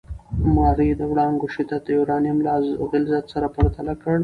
ماري 0.55 0.89
د 0.99 1.01
وړانګو 1.11 1.47
شدت 1.55 1.81
د 1.85 1.89
یورانیم 1.97 2.37
له 2.47 2.53
غلظت 2.89 3.25
سره 3.33 3.47
پرتله 3.55 3.93
کړ. 4.03 4.15